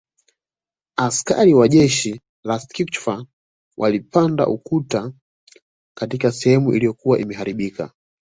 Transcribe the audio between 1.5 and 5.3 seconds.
wa jeshi la Schutztruppe walipanda ukuta